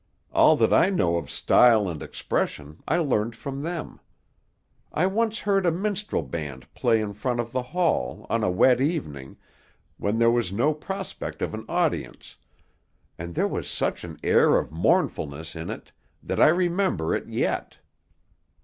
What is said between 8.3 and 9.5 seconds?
a wet evening,